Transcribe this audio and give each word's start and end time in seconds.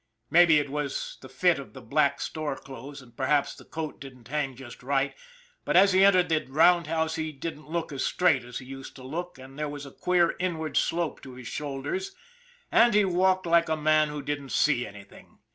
Maybe 0.31 0.57
it 0.57 0.71
was 0.71 1.19
the 1.21 1.29
fit 1.29 1.59
of 1.59 1.73
the 1.73 1.81
black 1.83 2.19
store 2.21 2.55
clothes 2.55 3.03
and 3.03 3.15
perhaps 3.15 3.53
the 3.53 3.63
coat 3.63 4.01
didn't 4.01 4.29
hang 4.29 4.55
just 4.55 4.81
right, 4.81 5.13
but 5.63 5.77
as 5.77 5.93
he 5.93 6.03
entered 6.03 6.27
the 6.27 6.43
roundhouse 6.47 7.17
he 7.17 7.31
didn't 7.31 7.69
look 7.69 7.91
as 7.91 8.03
straight 8.03 8.43
as 8.43 8.57
he 8.57 8.65
used 8.65 8.95
to 8.95 9.03
look 9.03 9.37
and 9.37 9.59
there 9.59 9.69
was 9.69 9.85
a 9.85 9.91
queer 9.91 10.35
inward 10.39 10.75
slope 10.75 11.21
to 11.21 11.35
his 11.35 11.47
shoulders 11.47 12.15
and 12.71 12.95
he 12.95 13.05
walked 13.05 13.45
like 13.45 13.69
a 13.69 13.77
man 13.77 14.09
who 14.09 14.23
didn't 14.23 14.49
see 14.49 14.87
any 14.87 15.03
thing. 15.03 15.37